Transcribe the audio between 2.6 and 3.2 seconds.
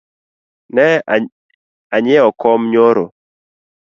nyoro